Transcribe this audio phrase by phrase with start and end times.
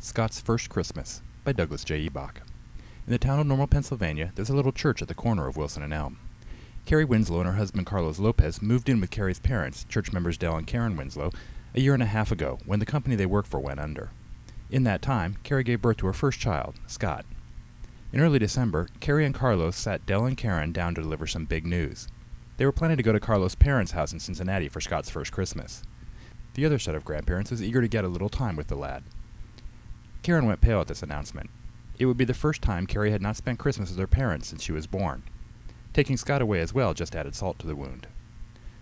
[0.00, 2.00] Scott's First Christmas by Douglas J.
[2.00, 2.08] E.
[2.08, 2.40] Bach.
[3.06, 5.84] In the town of Normal, Pennsylvania, there's a little church at the corner of Wilson
[5.84, 6.18] and Elm.
[6.86, 10.56] Carrie Winslow and her husband Carlos Lopez moved in with Carrie's parents, church members Del
[10.56, 11.30] and Karen Winslow,
[11.72, 14.10] a year and a half ago when the company they work for went under.
[14.72, 17.24] In that time, Carrie gave birth to her first child, Scott.
[18.12, 21.64] In early December, Carrie and Carlos sat Del and Karen down to deliver some big
[21.64, 22.08] news.
[22.58, 25.82] They were planning to go to Carlos' parents' house in Cincinnati for Scott's first Christmas.
[26.52, 29.02] The other set of grandparents was eager to get a little time with the lad.
[30.22, 31.48] Karen went pale at this announcement.
[31.98, 34.62] It would be the first time Carrie had not spent Christmas with her parents since
[34.62, 35.22] she was born.
[35.94, 38.08] Taking Scott away as well just added salt to the wound.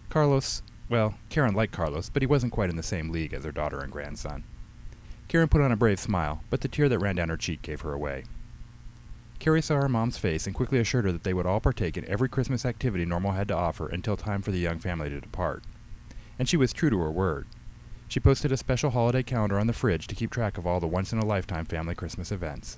[0.09, 3.53] Carlos, well, Karen liked Carlos, but he wasn't quite in the same league as her
[3.53, 4.43] daughter and grandson.
[5.29, 7.83] Karen put on a brave smile, but the tear that ran down her cheek gave
[7.83, 8.25] her away.
[9.41, 12.05] Carrie saw her mom's face and quickly assured her that they would all partake in
[12.05, 15.65] every Christmas activity Normal had to offer until time for the young family to depart.
[16.39, 17.47] And she was true to her word.
[18.07, 20.87] She posted a special holiday calendar on the fridge to keep track of all the
[20.87, 22.77] once-in-a-lifetime family Christmas events.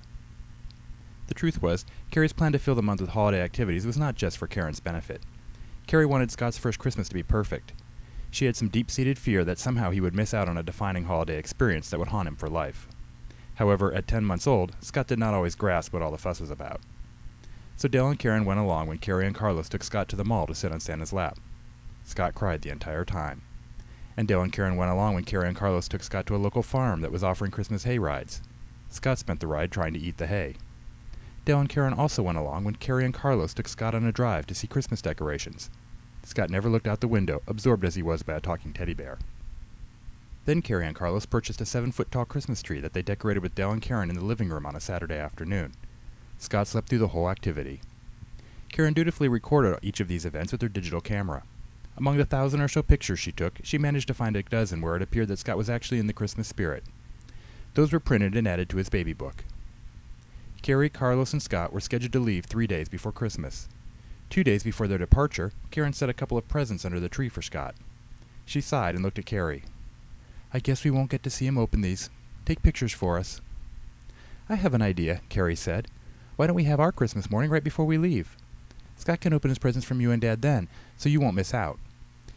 [1.27, 4.39] The truth was, Carrie's plan to fill the month with holiday activities was not just
[4.39, 5.23] for Karen's benefit.
[5.89, 7.73] Carrie wanted Scott's first Christmas to be perfect.
[8.31, 11.39] She had some deep-seated fear that somehow he would miss out on a defining holiday
[11.39, 12.87] experience that would haunt him for life.
[13.57, 16.51] However, at ten months old, Scott did not always grasp what all the fuss was
[16.51, 16.81] about.
[17.77, 20.47] So Del and Karen went along when Carrie and Carlos took Scott to the mall
[20.47, 21.39] to sit on Santa's lap.
[22.05, 23.43] Scott cried the entire time
[24.17, 26.63] and Del and Karen went along when Carrie and Carlos took Scott to a local
[26.63, 28.43] farm that was offering Christmas hay rides.
[28.91, 30.57] Scott spent the ride trying to eat the hay.
[31.45, 34.47] Del and Karen also went along when Carrie and Carlos took Scott on a drive
[34.47, 35.71] to see Christmas decorations.
[36.25, 39.19] Scott never looked out the window, absorbed as he was by a talking teddy bear.
[40.45, 43.81] Then Carrie and Carlos purchased a seven-foot-tall Christmas tree that they decorated with Del and
[43.81, 45.73] Karen in the living room on a Saturday afternoon.
[46.39, 47.81] Scott slept through the whole activity.
[48.73, 51.45] Karen dutifully recorded each of these events with her digital camera.
[51.97, 54.97] Among the thousand or so pictures she took, she managed to find a dozen where
[54.97, 56.83] it appeared that Scott was actually in the Christmas spirit.
[57.75, 59.45] Those were printed and added to his baby book.
[60.63, 63.69] Carrie, Carlos, and Scott were scheduled to leave three days before Christmas.
[64.31, 67.43] Two days before their departure, Karen set a couple of presents under the tree for
[67.43, 67.75] Scott.
[68.47, 69.65] She sighed and looked at Carrie.
[70.55, 72.11] I guess we won't get to see him open these.
[72.45, 73.41] Take pictures for us.
[74.49, 75.89] I have an idea, Carrie said.
[76.37, 78.37] Why don't we have our Christmas morning right before we leave?
[78.97, 80.69] Scott can open his presents from you and Dad then,
[80.99, 81.79] so you won't miss out.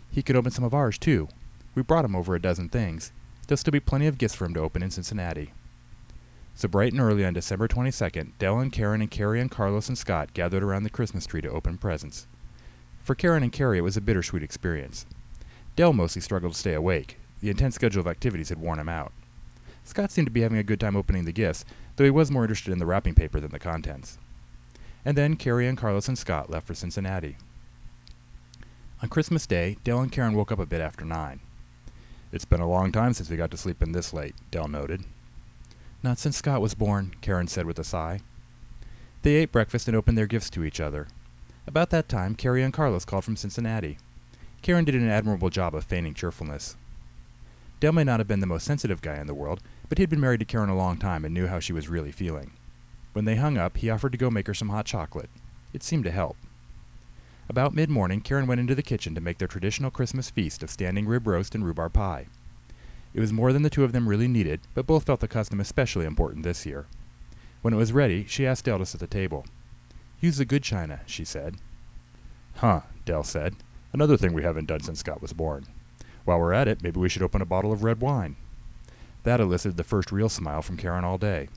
[0.09, 1.27] He could open some of ours, too.
[1.75, 3.11] We brought him over a dozen things.
[3.45, 5.51] There'll still be plenty of gifts for him to open in Cincinnati.
[6.55, 9.97] So bright and early on December 22nd, Del and Karen and Carrie and Carlos and
[9.97, 12.27] Scott gathered around the Christmas tree to open presents.
[13.03, 15.05] For Karen and Carrie, it was a bittersweet experience.
[15.75, 17.17] Del mostly struggled to stay awake.
[17.41, 19.12] The intense schedule of activities had worn him out.
[19.84, 21.63] Scott seemed to be having a good time opening the gifts,
[21.96, 24.18] though he was more interested in the wrapping paper than the contents
[25.06, 27.38] and then Carrie and Carlos and Scott left for Cincinnati.
[29.03, 31.40] On Christmas Day, Del and Karen woke up a bit after nine.
[32.31, 35.03] It's been a long time since we got to sleep in this late, Del noted.
[36.01, 38.22] Not since Scott was born, Karen said with a sigh.
[39.22, 41.07] They ate breakfast and opened their gifts to each other.
[41.68, 43.97] About that time, Carrie and Carlos called from Cincinnati.
[44.62, 46.75] Karen did an admirable job of feigning cheerfulness.
[47.80, 50.19] Del may not have been the most sensitive guy in the world, but he'd been
[50.19, 52.52] married to Karen a long time and knew how she was really feeling.
[53.13, 55.30] When they hung up, he offered to go make her some hot chocolate.
[55.74, 56.38] It seemed to help.
[57.47, 61.06] About mid-morning, Karen went into the kitchen to make their traditional Christmas feast of standing
[61.06, 62.28] rib roast and rhubarb pie.
[63.13, 65.59] It was more than the two of them really needed, but both felt the custom
[65.59, 66.88] especially important this year.
[67.62, 69.46] When it was ready, she asked Del to set the table.
[70.19, 71.57] Use the good china, she said.
[72.56, 73.56] Huh, Del said.
[73.94, 75.66] Another thing we haven't done since Scott was born.
[76.25, 78.36] While we're at it, maybe we should open a bottle of red wine.
[79.24, 81.50] That elicited the first real smile from Karen all day.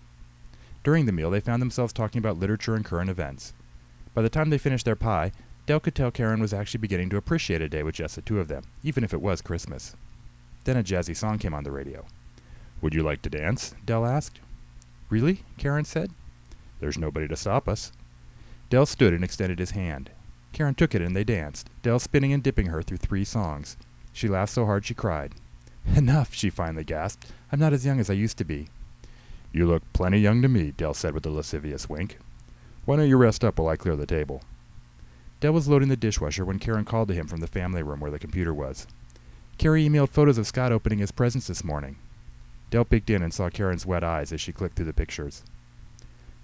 [0.85, 3.53] During the meal, they found themselves talking about literature and current events.
[4.15, 5.33] By the time they finished their pie,
[5.67, 8.41] Del could tell Karen was actually beginning to appreciate a day with just the two
[8.41, 9.95] of them, even if it was Christmas.
[10.65, 12.07] Then a jazzy song came on the radio.
[12.81, 13.75] Would you like to dance?
[13.85, 14.41] Del asked.
[15.11, 15.43] Really?
[15.57, 16.13] Karen said.
[16.81, 17.93] There's nobody to stop us.
[18.71, 20.11] Del stood and extended his hand.
[20.53, 23.77] Karen took it and they danced, Del spinning and dipping her through three songs.
[24.19, 25.37] She laughed so hard she cried.
[25.95, 27.31] Enough, she finally gasped.
[27.53, 28.67] I'm not as young as I used to be.
[29.53, 32.19] You look plenty young to me, Del said with a lascivious wink.
[32.85, 34.43] Why don't you rest up while I clear the table?
[35.39, 38.11] Del was loading the dishwasher when Karen called to him from the family room where
[38.11, 38.89] the computer was.
[39.57, 41.95] Carrie emailed photos of Scott opening his presents this morning.
[42.71, 45.45] Del peeked in and saw Karen's wet eyes as she clicked through the pictures.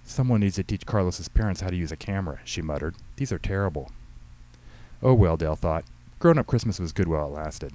[0.04, 2.94] Someone needs to teach Carlos's parents how to use a camera, she muttered.
[3.16, 3.90] These are terrible.
[5.02, 5.84] Oh well, Del thought.
[6.18, 7.72] Grown-up Christmas was good while it lasted.